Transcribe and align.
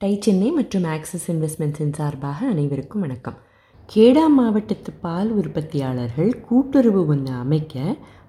Tie 0.00 0.18
Chennai 0.20 0.50
மற்றும் 0.50 0.84
axis 0.84 1.32
இன்வெஸ்ட்மெண்ட்ஸின் 1.32 1.92
சார்பாக 1.92 2.46
அனைவருக்கும் 2.46 3.00
வணக்கம். 3.00 3.38
கேடா 3.94 4.28
மாவட்டத்து 4.28 4.92
பால் 4.92 5.30
உற்பத்தியாளர்கள் 5.36 6.40
கூட்டுறவு 6.40 7.06
ஒன்று 7.06 7.32
அமைக்க 7.32 7.80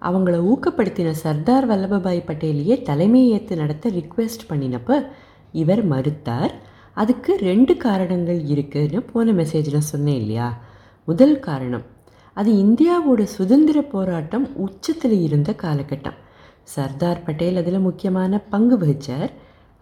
அவங்கள 0.01 0.35
ஊக்கப்படுத்தின 0.51 1.09
சர்தார் 1.11 1.67
வல்லபாய் 1.69 2.21
பட்டேலையே 2.27 2.81
தலைமை 2.81 3.29
ஏற்று 3.29 3.55
நடத்த 3.55 3.89
ரிக்வெஸ்ட் 3.89 4.45
பண்ணினப்ப 4.49 5.11
இவர் 5.51 5.87
மறுத்தார். 5.89 6.51
அதுக்கு 6.93 7.35
ரெண்டு 7.35 7.77
காரணங்கள் 7.77 8.39
இருக்குதுன்னு 8.43 9.07
போன 9.13 9.31
மெசேஜில் 9.31 9.89
சொன்னேன் 9.91 10.19
இல்லையா? 10.19 10.61
முதல் 11.05 11.39
காரணம் 11.39 11.85
அது 12.33 12.53
இந்தியாவோட 12.53 13.23
சுதந்திர 13.23 13.81
போராட்டம் 13.81 14.57
உச்சத்தில் 14.57 15.21
இருந்த 15.21 15.55
காலகட்டம். 15.61 16.17
சர்தார் 16.63 17.23
பட்டேல் 17.23 17.57
அதில் 17.57 17.79
முக்கியமான 17.79 18.39
பங்கு 18.39 18.77
வகிச்சார். 18.77 19.29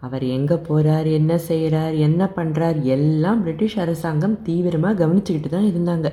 அவர் 0.02 0.24
எங்கே 0.36 0.56
போகிறார் 0.66 1.08
என்ன 1.18 1.32
செய்கிறார் 1.48 1.94
என்ன 2.06 2.22
பண்ணுறார் 2.36 2.78
எல்லாம் 2.96 3.40
பிரிட்டிஷ் 3.44 3.78
அரசாங்கம் 3.84 4.36
தீவிரமாக 4.42 4.98
கவனிச்சுக்கிட்டு 5.00 5.50
தான் 5.50 5.70
இருந்தாங்க. 5.70 6.08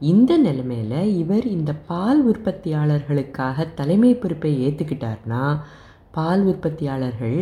இந்த 0.00 0.32
நிலைமையில் 0.38 1.00
இவர் 1.22 1.46
இந்த 1.46 1.72
பால் 1.88 2.20
உற்பத்தியாளர்களுக்காக 2.32 3.66
தலைமை 3.74 4.12
பொறுப்பை 4.14 4.52
ஏற்றுக்கிட்டார்னா 4.66 5.42
பால் 6.10 6.42
உற்பத்தியாளர்கள் 6.42 7.38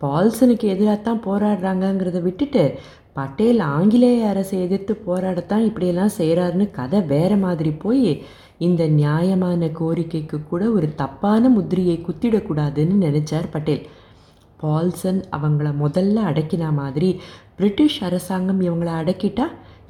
பால்சனுக்கு 0.00 0.66
எதிராக 0.68 0.98
தான் 0.98 1.24
போராடுறாங்கங்கிறத 1.26 2.20
விட்டுட்டு 2.22 2.64
பட்டேல் 3.12 3.60
ஆங்கிலேய 3.76 4.20
அரசை 4.28 4.58
எதிர்த்து 4.66 4.92
போராடத்தான் 5.06 5.66
இப்படியெல்லாம் 5.68 6.16
செய்கிறாருன்னு 6.18 6.66
கதை 6.70 7.00
வேற 7.06 7.32
மாதிரி 7.36 7.72
போய் 7.84 8.10
இந்த 8.58 8.82
நியாயமான 9.00 9.68
கோரிக்கைக்கு 9.80 10.38
கூட 10.42 10.62
ஒரு 10.70 10.88
தப்பான 10.94 11.48
முத்திரையை 11.48 11.96
குத்திடக்கூடாதுன்னு 12.06 12.96
நினச்சார் 13.06 13.52
பட்டேல். 13.52 13.84
பால்சன் 14.62 15.20
அவங்கள 15.36 15.68
முதல்ல 15.82 16.24
அடக்கின 16.30 16.72
மாதிரி 16.80 17.10
பிரிட்டிஷ் 17.58 17.98
அரசாங்கம் 18.08 18.60
இவங்கள 18.66 18.90
அடக்கிட்டா 19.00 19.46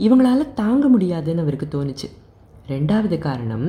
இவங்களால 0.06 0.46
தாங்க 0.60 0.84
முடியாதுன்னு 0.94 1.44
அவருக்கு 1.44 1.66
தோணுச்சு. 1.74 2.08
ரெண்டாவது 2.72 3.16
காரணம் 3.26 3.66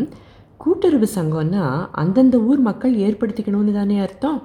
கூட்டுறவு 0.63 1.07
சங்கம்னா 1.15 1.63
அந்தந்த 2.01 2.37
ஊர் 2.49 2.61
மக்கள் 2.67 2.93
ஏற்படுத்திக்கணும்னு 3.05 3.71
தானே 3.79 3.97
அர்த்தம். 4.05 4.39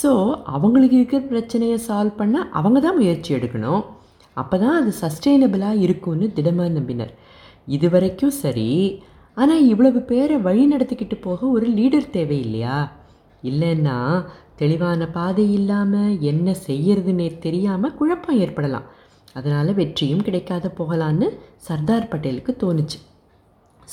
ஸோ 0.00 0.10
அவங்களுக்கு 0.56 0.96
இருக்கிற 0.98 1.20
பிரச்சனையை 1.30 1.78
சால்வ் 1.88 2.18
பண்ண 2.20 2.36
அவங்க 2.58 2.78
தான் 2.86 2.98
முயற்சி 3.00 3.30
எடுக்கணும். 3.36 3.82
அப்போ 4.36 4.56
தான் 4.62 4.76
அது 4.80 4.92
சஸ்டெயினபிளாக 5.00 5.82
இருக்கும்னு 5.86 6.28
திடமாக 6.36 6.70
நம்பினர். 6.76 7.12
இது 7.76 7.88
வரைக்கும் 7.94 8.34
சரி 8.42 8.70
ஆனால் 9.36 9.62
இவ்வளவு 9.72 10.00
பேரை 10.10 10.36
வழி 10.46 10.64
நடத்திக்கிட்டு 10.72 11.16
போக 11.26 11.46
ஒரு 11.56 11.66
லீடர் 11.78 12.12
தேவை 12.16 12.36
இல்லையா 12.46 12.76
இல்லைன்னா 13.50 13.96
தெளிவான 14.60 15.06
பாதை 15.16 15.44
இல்லாமல் 15.58 16.18
என்ன 16.30 16.48
செய்யறதுன்னே 16.66 17.28
தெரியாமல் 17.44 17.96
குழப்பம் 18.00 18.40
ஏற்படலாம். 18.44 18.88
அதனால் 19.38 19.78
வெற்றியும் 19.78 20.26
கிடைக்காத 20.26 20.66
போகலான்னு 20.78 21.28
சர்தார் 21.68 22.10
பட்டேலுக்கு 22.12 22.52
தோணுச்சு. 22.62 22.98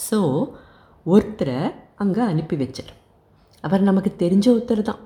ஸோ 0.07 0.19
ஒருத்தரை 1.05 1.59
அங்கே 2.03 2.23
அனுப்பி 2.31 2.55
வச்சார். 2.61 2.91
அவர் 3.63 3.87
நமக்கு 3.89 4.11
தெரிஞ்ச 4.23 4.45
ஒருத்தர் 4.53 4.89
தான். 4.89 5.01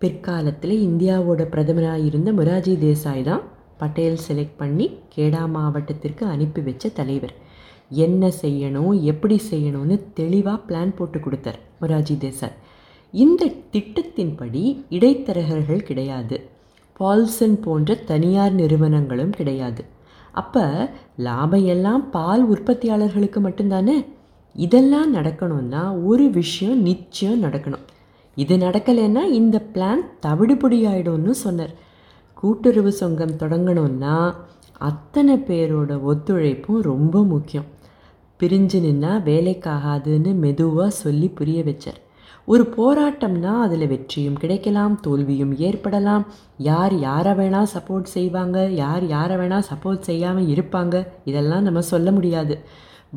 பிற்காலத்தில் 0.00 0.76
இந்தியாவோட 0.88 1.42
பிரதமராக 1.54 2.06
இருந்த 2.08 2.30
மொராஜி 2.38 2.74
தேசாய் 2.84 3.24
தான் 3.30 3.42
பட்டேல் 3.80 4.22
செலக்ட் 4.26 4.60
பண்ணி 4.60 4.86
கேடா 5.14 5.42
மாவட்டத்திற்கு 5.56 6.24
அனுப்பி 6.34 6.60
வச்ச 6.68 6.88
தலைவர். 6.98 7.34
என்ன 8.06 8.22
செய்யணும் 8.42 8.94
எப்படி 9.12 9.36
செய்யணும்னு 9.50 9.96
தெளிவாக 10.18 10.58
பிளான் 10.68 10.96
போட்டு 10.98 11.18
கொடுத்தார் 11.24 11.58
மொராஜி 11.80 12.16
தேசாய். 12.24 12.56
இந்த 13.12 13.52
திட்டத்தின்படி 13.72 14.84
இடைத்தரகர்கள் 14.90 15.82
கிடையாது. 15.82 16.48
பால்சன் 16.92 17.60
போன்ற 17.60 17.94
தனியார் 17.94 18.52
நிறுவனங்களும் 18.52 19.30
கிடையாது. 19.30 19.84
அப்போ 20.32 20.90
லாபம் 21.16 21.64
எல்லாம் 21.64 22.10
பால் 22.10 22.50
உற்பத்தியாளர்களுக்கு 22.50 23.40
மட்டும்தானே? 23.40 24.06
இதெல்லாம் 24.54 25.14
நடக்கணும்னா 25.14 26.04
ஒரு 26.04 26.30
விஷயம் 26.30 26.82
நிச்சயம் 26.82 27.42
நடக்கணும். 27.42 27.86
இது 28.34 28.56
நடக்கலைன்னா 28.56 29.22
இந்த 29.22 29.62
பிளான் 29.74 30.00
தவிடுபொடி 30.26 30.86
ஆகிடும்னு 30.86 31.30
சொன்னார். 31.30 31.74
கூட்டுறவு 32.34 32.92
சங்கம் 32.92 33.38
தொடங்கணும்னா 33.38 34.34
அத்தனை 34.78 35.36
பேரோட 35.36 36.00
ஒத்துழைப்பும் 36.06 36.80
ரொம்ப 36.80 37.24
முக்கியம். 37.24 37.64
பிரிஞ்சு 38.40 38.78
நின்னா 38.86 39.20
வேலைக்காகாதுன்னு 39.20 40.34
மெதுவாக 40.34 40.90
சொல்லி 40.90 41.28
புரிய 41.28 41.62
வச்சார். 41.62 42.00
ஒரு 42.52 42.64
போராட்டம்னா 42.76 43.52
அதில் 43.64 43.86
வெற்றியும் 43.90 44.38
கிடைக்கலாம் 44.42 44.94
தோல்வியும் 45.04 45.52
ஏற்படலாம். 45.66 46.24
யார் 46.68 46.94
யாரை 47.08 47.32
வேணால் 47.40 47.72
சப்போர்ட் 47.74 48.08
செய்வாங்க 48.14 48.58
யார் 48.82 49.04
யாரை 49.16 49.36
வேணால் 49.40 49.68
சப்போர்ட் 49.70 50.08
செய்யாமல் 50.08 50.50
இருப்பாங்க 50.54 50.94
இதெல்லாம் 51.30 51.66
நம்ம 51.66 51.82
சொல்ல 51.92 52.10
முடியாது. 52.16 52.54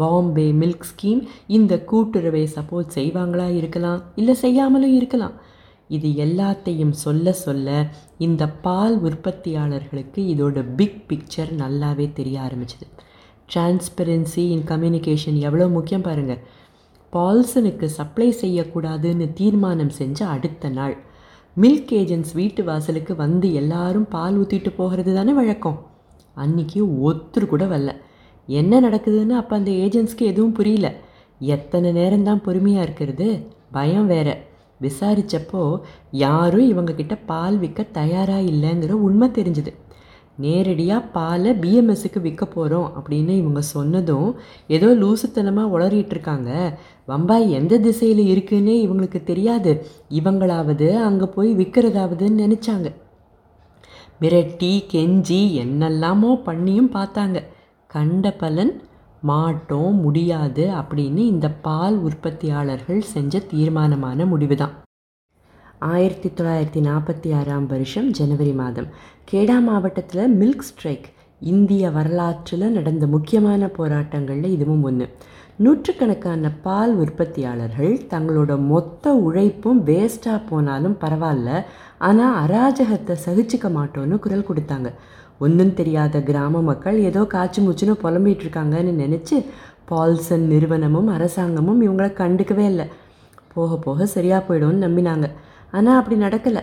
பாம்பே 0.02 0.46
மில்க் 0.62 0.88
ஸ்கீம் 0.90 1.22
இந்த 1.58 1.74
கூட்டுறவை 1.92 2.44
சப்போர்ட் 2.58 2.96
செய்வாங்களா 2.98 3.48
இருக்கலாம் 3.60 4.00
இல்லை 4.20 4.36
செய்யாமலும் 4.44 4.96
இருக்கலாம். 5.00 5.36
இது 5.98 6.10
எல்லாத்தையும் 6.26 6.96
சொல்ல 7.06 7.34
சொல்ல 7.46 7.70
இந்த 8.26 8.44
பால் 8.66 8.96
உற்பத்தியாளர்களுக்கு 9.08 10.22
இதோட 10.34 10.60
பிக் 10.78 11.02
பிக்சர் 11.10 11.52
நல்லாவே 11.64 12.08
தெரிய 12.20 12.38
ஆரம்பிச்சிது. 12.48 12.88
டிரான்ஸ்பெரன்சி 13.54 14.44
இன் 14.56 14.68
கம்யூனிகேஷன் 14.72 15.40
எவ்வளோ 15.48 15.68
முக்கியம் 15.78 16.06
பாருங்கள் 16.10 16.44
பால்சனுக்கு 17.16 17.90
சப்ளை 17.90 18.36
செய்யக்கூடாதுன்னு 18.42 19.34
தீர்மானம் 19.34 19.90
செஞ்ச 19.90 20.28
அடுத்த 20.28 20.70
நாள். 20.70 20.96
மில்க் 21.62 21.92
ஏஜென்ட்ஸ் 21.92 22.34
வீட்டு 22.34 22.64
வாசலுக்கு 22.64 23.16
வந்து 23.16 23.54
எல்லாரும் 23.54 24.08
பால் 24.08 24.40
ஊற்றிட்டு 24.42 24.72
போகிறது 24.76 25.16
தானே 25.16 25.34
வழக்கம். 25.34 25.86
அன்றைக்கி 26.38 26.90
ஒருத்தர் 27.06 27.46
கூட 27.46 27.66
வரல. 27.66 27.92
என்ன 28.48 28.82
நடக்குதுன்னு 28.82 29.30
அப்போ 29.30 29.56
அந்த 29.56 29.72
ஏஜென்ட்ஸ்க்கு 29.72 30.22
எதுவும் 30.22 30.52
புரியல. 30.52 30.94
எத்தனை 31.40 31.92
நேரம்தான் 31.92 32.44
பொறுமையாக 32.44 32.84
இருக்கிறது? 32.84 33.48
பயம் 33.72 34.08
வேற. 34.08 34.30
விசாரித்தப்போ 34.82 35.82
யாரும் 36.12 36.70
இவங்கக்கிட்ட 36.72 37.20
பால் 37.26 37.58
விற்க 37.58 37.84
தயாராக 37.84 38.42
இல்லைங்கிற 38.42 38.92
உண்மை 38.92 39.28
தெரிஞ்சுது. 39.28 39.74
நேரடியாக 40.38 41.10
பாலை 41.16 41.52
பிஎம்எஸ்ஸுக்கு 41.52 42.20
விற்க 42.22 42.46
போகிறோம் 42.46 42.90
அப்படின்னு 42.98 43.34
இவங்க 43.42 43.62
சொன்னதும் 43.62 44.30
ஏதோ 44.68 44.88
லூசுத்தனமாக 44.94 45.74
உளறிட்டு 45.76 46.10
இருக்காங்க. 46.10 46.52
வம்பாய் 47.06 47.48
எந்த 47.52 47.78
திசையில் 47.78 48.24
இருக்குன்னே 48.34 48.76
இவங்களுக்கு 48.86 49.24
தெரியாது. 49.24 49.74
இவங்களாவது 50.10 50.90
அங்கே 51.08 51.26
போய் 51.26 51.52
விற்கிறதாவதுன்னு 51.56 52.44
நினச்சாங்க. 52.44 52.90
மிரட்டி 54.22 54.74
கெஞ்சி 54.94 55.42
என்னெல்லாமோ 55.64 56.32
பண்ணியும் 56.48 56.92
பார்த்தாங்க. 56.98 57.40
கண்ட 57.88 58.32
பலன் 58.32 58.74
மாட்டோம் 59.22 60.00
முடியாது 60.06 60.64
அப்படின்னு 60.80 61.22
இந்த 61.34 61.50
பால் 61.50 61.98
உற்பத்தியாளர்கள் 61.98 63.02
செஞ்ச 63.02 63.40
தீர்மானமான 63.40 64.26
முடிவு 64.26 64.56
தான் 64.56 64.74
ஆயிரத்தி 65.92 66.30
தொள்ளாயிரத்தி 66.30 66.82
நாற்பத்தி 66.88 67.30
ஆறாம் 67.38 67.66
வருஷம் 67.66 68.10
ஜனவரி 68.12 68.52
மாதம். 68.52 68.88
கேடா 69.30 69.56
மாவட்டத்தில் 69.62 70.36
மில்க் 70.42 70.66
ஸ்ட்ரைக் 70.68 71.08
இந்திய 71.42 71.90
வரலாற்றில் 71.90 72.66
நடந்த 72.72 73.06
முக்கியமான 73.08 73.70
போராட்டங்களில் 73.78 74.54
இதுவும் 74.56 74.84
ஒன்று 74.84 75.06
நூற்றுக்கணக்கான 75.58 76.52
பால் 76.66 76.94
உற்பத்தியாளர்கள் 76.96 77.94
தங்களோட 78.14 78.52
மொத்த 78.72 79.14
உழைப்பும் 79.28 79.82
வேஸ்ட்டாக 79.86 80.40
போனாலும் 80.50 80.98
பரவாயில்ல 81.04 81.50
ஆனால் 82.10 82.38
அராஜகத்தை 82.44 83.16
சகிச்சிக்க 83.26 83.70
மாட்டோன்னு 83.78 84.18
குரல் 84.20 84.50
கொடுத்தாங்க. 84.50 84.90
ஒன்றும் 85.40 85.74
தெரியாத 85.74 86.22
கிராம 86.30 86.62
மக்கள் 86.72 86.98
ஏதோ 87.10 87.24
காய்ச்சி 87.36 87.62
மூச்சுன்னு 87.62 88.02
புலம்பிகிட்டு 88.04 88.46
இருக்காங்கன்னு 88.46 88.94
நினச்சி 89.04 89.38
பால்சன் 89.86 90.46
நிறுவனமும் 90.54 91.10
அரசாங்கமும் 91.18 91.82
இவங்கள 91.86 92.08
கண்டுக்கவே 92.22 92.66
இல்லை. 92.74 92.86
போக 93.56 93.76
போக 93.78 94.06
சரியாக 94.06 94.42
போயிடும்னு 94.48 94.86
நம்பினாங்க. 94.88 95.28
ஆனால் 95.74 96.00
அப்படி 96.00 96.16
நடக்கலை. 96.24 96.62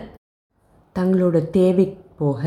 தங்களோட 0.95 1.49
தேவை 1.49 1.85
போக 2.19 2.41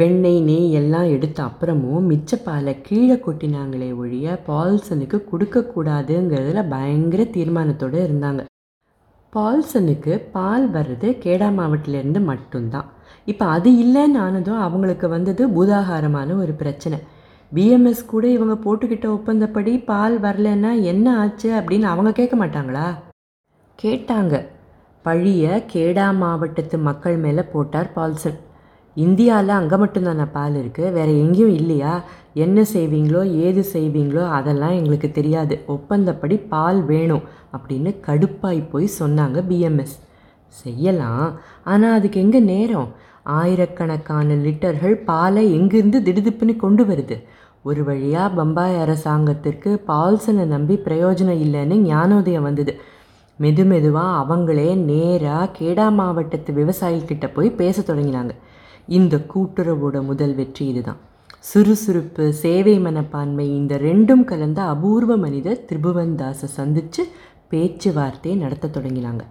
வெண்ணெய் 0.00 0.40
நெய் 0.40 0.72
எல்லாம் 0.72 1.08
எடுத்த 1.08 1.38
அப்புறமும் 1.42 2.06
மிச்ச 2.10 2.36
பாலை 2.44 2.80
கீழே 2.80 3.14
கொட்டினாங்களே 3.14 3.88
ஒழிய 3.96 4.36
பால்சனுக்கு 4.46 5.18
கொடுக்கக்கூடாதுங்கிறதுல 5.30 6.68
பயங்கர 6.68 7.24
தீர்மானத்தோடு 7.36 7.98
இருந்தாங்க. 8.06 8.44
பால்சனுக்கு 9.32 10.12
பால் 10.36 10.66
வர்றது 10.70 11.08
கேடா 11.24 11.48
மாவட்டிலேருந்து 11.58 12.20
மட்டும்தான். 12.20 12.88
இப்போ 13.24 13.44
அது 13.46 13.70
இல்லைன்னு 13.84 14.18
ஆனதும் 14.18 14.60
அவங்களுக்கு 14.66 15.08
வந்தது 15.08 15.42
பூதாகாரமான 15.48 16.36
ஒரு 16.36 16.52
பிரச்சனை. 16.52 16.98
பிஎம்எஸ் 17.52 18.04
கூட 18.06 18.24
இவங்க 18.28 18.54
போட்டுக்கிட்ட 18.64 19.06
ஒப்பந்தப்படி 19.16 19.72
பால் 19.84 20.16
வரலன்னா 20.20 20.82
என்ன 20.82 21.06
ஆச்சு 21.18 21.50
அப்படின்னு 21.60 21.86
அவங்க 21.92 22.12
கேட்க 22.12 22.36
மாட்டாங்களா? 22.36 22.86
கேட்டாங்க. 23.78 24.34
பழிய 25.04 25.44
கேடா 25.72 26.06
மாவட்டத்து 26.22 26.78
மக்கள் 26.88 27.16
மேலே 27.24 27.42
போட்டார் 27.52 27.92
பால்சன் 27.96 28.38
இந்தியாவில் 28.96 29.52
அங்கே 29.58 29.76
மட்டும்தானே 29.82 30.24
பால் 30.36 30.56
இருக்குது 30.60 30.92
வேறு 30.96 31.12
எங்கேயும் 31.22 31.54
இல்லையா? 31.60 31.92
என்ன 32.44 32.64
செய்வீங்களோ 32.72 33.20
ஏது 33.44 33.62
செய்வீங்களோ 33.72 34.24
அதெல்லாம் 34.38 34.74
எங்களுக்கு 34.78 35.08
தெரியாது. 35.18 35.54
ஒப்பந்தப்படி 35.74 36.36
பால் 36.52 36.80
வேணும் 36.90 37.24
அப்படின்னு 37.56 37.90
கடுப்பாய் 38.06 38.60
போய் 38.72 38.88
சொன்னாங்க 38.98 39.38
பிஎம்எஸ் 39.50 39.96
செய்யலாம். 40.62 41.26
ஆனால் 41.72 41.96
அதுக்கு 41.98 42.20
எங்கே 42.24 42.40
நேரம்? 42.52 42.88
ஆயிரக்கணக்கான 43.38 44.36
லிட்டர்கள் 44.44 44.94
பாலை 45.10 45.44
எங்கிருந்து 45.58 45.98
திடுதிப்புன்னு 46.06 46.56
கொண்டு 46.64 46.84
வருது? 46.84 47.18
ஒரு 47.62 47.80
வழியாக 47.84 48.34
பம்பாய் 48.34 48.80
அரசாங்கத்திற்கு 48.84 49.70
பால்சனை 49.90 50.44
நம்பி 50.54 50.76
பிரயோஜனம் 50.86 51.42
இல்லைன்னு 51.46 51.76
ஞானோதயம் 51.90 52.46
வந்தது. 52.48 52.74
மெது 53.42 53.64
மெதுவாக 53.70 54.18
அவங்களே 54.22 54.70
நேராக 54.90 55.52
கேடா 55.58 55.86
மாவட்டத்து 55.98 56.50
விவசாயிகிட்ட 56.58 57.26
போய் 57.36 57.58
பேச 57.60 57.80
தொடங்கினாங்க. 57.80 58.32
இந்த 58.98 59.16
கூட்டுறவோட 59.32 59.96
முதல் 60.10 60.34
வெற்றி 60.40 60.64
இதுதான். 60.72 61.00
சுறுசுறுப்பு 61.50 62.24
சேவை 62.42 62.74
மனப்பான்மை 62.86 63.46
இந்த 63.58 63.74
ரெண்டும் 63.86 64.24
கலந்த 64.30 64.60
அபூர்வ 64.72 65.16
மனிதர் 65.16 65.64
திரிபுவன் 65.68 66.14
தாஸை 66.20 66.48
சந்தித்து 66.58 67.04
பேச்சுவார்த்தையை 67.52 68.36
நடத்த 68.44 68.72
தொடங்கினாங்க. 68.76 69.22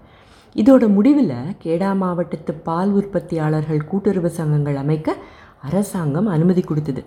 இதோட 0.56 0.84
முடிவில் 0.96 1.38
கேடா 1.64 1.92
மாவட்டத்து 2.02 2.54
பால் 2.68 2.94
உற்பத்தியாளர்கள் 3.00 3.88
கூட்டுறவு 3.92 4.30
சங்கங்கள் 4.40 4.82
அமைக்க 4.84 5.18
அரசாங்கம் 5.68 6.28
அனுமதி 6.36 6.62
கொடுத்தது. 6.62 7.02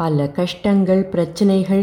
பல 0.00 0.26
கஷ்டங்கள் 0.36 1.02
பிரச்சனைகள் 1.12 1.82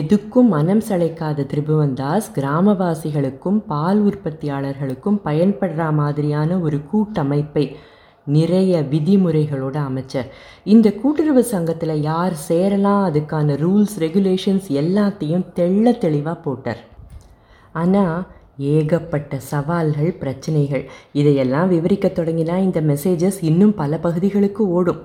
எதுக்கும் 0.00 0.48
மனம் 0.54 0.82
சளைக்காத 0.88 1.44
திரிபுவன்தாஸ் 1.50 2.28
கிராமவாசிகளுக்கும் 2.36 3.58
பால் 3.70 4.00
உற்பத்தியாளர்களுக்கும் 4.08 5.18
பயன்படுற 5.24 5.90
மாதிரியான 5.98 6.58
ஒரு 6.66 6.78
கூட்டமைப்பை 6.92 7.64
நிறைய 8.36 8.80
விதிமுறைகளோட 8.92 9.76
அமைச்சர். 9.90 10.30
இந்த 10.64 10.88
கூட்டுறவு 11.02 11.44
சங்கத்தில் 11.52 11.94
யார் 12.00 12.36
சேரலாம் 12.48 13.04
அதுக்கான 13.10 13.58
ரூல்ஸ் 13.64 13.98
ரெகுலேஷன்ஸ் 14.04 14.66
எல்லாத்தையும் 14.82 15.46
தெள்ள 15.60 15.96
தெளிவாக 15.98 16.36
போட்டார். 16.48 16.82
ஆனால் 17.82 18.18
ஏகப்பட்ட 18.74 19.38
சவால்கள் 19.52 20.12
பிரச்சனைகள் 20.24 20.84
இதையெல்லாம் 21.12 21.70
விவரிக்க 21.76 22.08
தொடங்கினா 22.08 22.58
இந்த 22.66 22.80
மெசேஜஸ் 22.90 23.40
இன்னும் 23.50 23.74
பல 23.74 23.98
பகுதிகளுக்கு 24.06 24.62
ஓடும். 24.78 25.02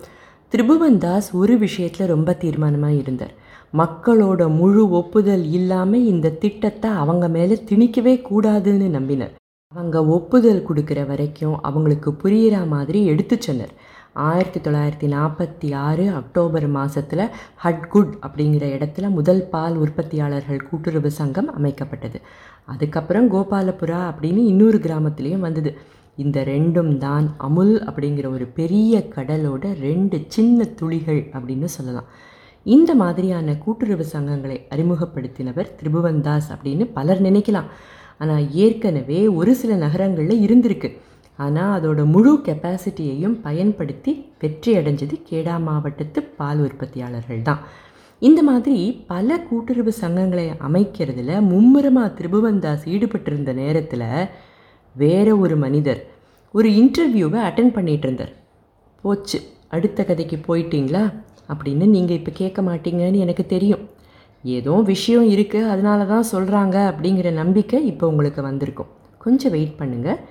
திரிபுவன் 0.53 0.97
தாஸ் 0.97 1.27
ஒரு 1.35 1.57
விஷயத்தில் 1.57 2.07
ரொம்ப 2.07 2.31
தீர்மானமாக 2.41 2.97
இருந்தார். 2.97 3.31
மக்களோட 3.79 4.55
முழு 4.57 4.89
ஒப்புதல் 4.89 5.45
இல்லாமல் 5.51 6.05
இந்த 6.05 6.29
திட்டத்தை 6.29 6.89
அவங்க 6.89 7.27
மேலே 7.27 7.55
திணிக்கவே 7.69 8.13
கூடாதுன்னு 8.27 8.89
நம்பினர். 8.97 9.31
அவங்க 9.67 10.05
ஒப்புதல் 10.05 10.65
கொடுக்குற 10.67 11.07
வரைக்கும் 11.07 11.55
அவங்களுக்கு 11.61 12.11
புரியிற 12.23 12.67
மாதிரி 12.67 13.05
எடுத்து 13.05 13.37
சொன்னார். 13.39 13.73
ஆயிரத்தி 14.13 14.59
தொள்ளாயிரத்தி 14.59 15.09
நாற்பத்தி 15.15 15.75
ஆறு 15.75 16.05
அக்டோபர் 16.11 16.67
மாதத்தில் 16.67 17.25
ஹட்குட் 17.63 18.13
அப்படிங்கிற 18.27 18.67
இடத்துல 18.77 19.09
முதல் 19.09 19.43
பால் 19.49 19.75
உற்பத்தியாளர்கள் 19.75 20.67
கூட்டுறவு 20.69 21.11
சங்கம் 21.11 21.51
அமைக்கப்பட்டது. 21.57 22.21
அதுக்கப்புறம் 22.65 23.31
கோபாலபுரா 23.31 24.03
அப்படின்னு 24.11 24.43
இன்னொரு 24.53 24.77
கிராமத்துலேயும் 24.77 25.45
வந்தது. 25.47 25.77
இந்த 26.17 26.39
ரெண்டும் 26.51 26.91
தான் 26.97 27.27
அமுல் 27.47 27.73
அப்படிங்கிற 27.87 28.27
ஒரு 28.35 28.45
பெரிய 28.59 28.99
கடலோட 29.15 29.63
ரெண்டு 29.87 30.17
சின்ன 30.35 30.65
துளிகள் 30.79 31.21
அப்படின்னு 31.35 31.69
சொல்லலாம். 31.77 32.09
இந்த 32.65 32.91
மாதிரியான 33.01 33.55
கூட்டுறவு 33.63 34.05
சங்கங்களை 34.11 34.57
அறிமுகப்படுத்தினவர் 34.73 35.71
திரிபுவன்தாஸ் 35.79 36.49
அப்படின்னு 36.55 36.85
பலர் 36.97 37.23
நினைக்கலாம். 37.27 37.71
ஆனால் 38.21 38.45
ஏற்கனவே 38.65 39.21
ஒரு 39.39 39.53
சில 39.61 39.73
நகரங்களில் 39.85 40.43
இருந்திருக்கு. 40.45 40.91
ஆனால் 41.39 41.73
அதோட 41.77 42.01
முழு 42.13 42.31
கெப்பாசிட்டியையும் 42.47 43.35
பயன்படுத்தி 43.47 44.11
வெற்றி 44.41 44.71
அடைஞ்சது 44.79 45.15
கேடா 45.29 45.55
மாவட்டத்து 45.67 46.19
பால் 46.39 46.61
உற்பத்தியாளர்கள் 46.67 47.41
தான். 47.49 47.61
இந்த 48.21 48.41
மாதிரி 48.49 48.77
பல 49.11 49.37
கூட்டுறவு 49.47 49.91
சங்கங்களை 50.01 50.47
அமைக்கிறதுல 50.67 51.39
மும்முரமாக 51.51 52.13
திரிபுவன்தாஸ் 52.17 52.85
ஈடுபட்டிருந்த 52.93 53.53
நேரத்தில் 53.61 54.07
வேற 54.95 55.37
ஒரு 55.37 55.55
மனிதர் 55.55 56.11
ஒரு 56.51 56.69
இன்டர்வியூவை 56.69 57.39
அட்டன் 57.49 57.75
பண்ணிகிட்டு 57.75 58.07
இருந்தார் 58.07 58.33
போச்சு 59.01 59.41
அடுத்த 59.67 60.03
கதைக்கு 60.03 60.37
போயிட்டீங்களா? 60.47 61.13
அப்படின்னு 61.53 61.85
நீங்கள் 61.85 62.15
இப்போ 62.15 62.31
கேட்க 62.31 62.61
மாட்டீங்கன்னு 62.61 63.15
எனக்கு 63.15 63.45
தெரியும். 63.45 63.89
ஏதோ 64.43 64.71
விஷயம் 64.71 65.29
இருக்குது 65.29 65.69
அதனால 65.69 66.05
தான் 66.05 66.29
சொல்கிறாங்க 66.31 66.75
அப்படிங்கிற 66.91 67.31
நம்பிக்கை 67.31 67.85
இப்போ 67.85 68.07
உங்களுக்கு 68.07 68.41
வந்திருக்கும். 68.41 68.87
கொஞ்சம் 69.17 69.51
வெயிட் 69.51 69.79
பண்ணுங்கள் 69.79 70.21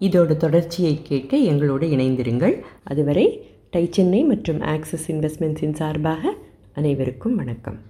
இதோட 0.00 0.36
தொடர்ச்சியை 0.36 1.02
கேட்க 1.02 1.36
எங்களோடு 1.36 1.86
இணைந்திருங்கள். 1.86 2.64
அதுவரை 2.84 3.46
டை 3.70 3.88
சென்னை 3.90 4.24
மற்றும் 4.24 4.60
ஆக்சிஸ் 4.60 5.12
இன்வெஸ்ட்மெண்ட்ஸின் 5.12 5.72
சார்பாக 5.72 6.34
அனைவருக்கும் 6.74 7.34
வணக்கம். 7.34 7.87